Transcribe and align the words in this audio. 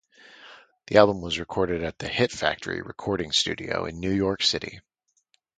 The 0.87 0.97
album 0.97 1.21
was 1.21 1.37
recorded 1.37 1.83
at 1.83 1.99
the 1.99 2.07
Hit 2.09 2.31
Factory 2.31 2.81
recording 2.81 3.31
studio 3.31 3.85
in 3.85 3.99
New 3.99 4.09
York 4.09 4.41
City. 4.41 4.79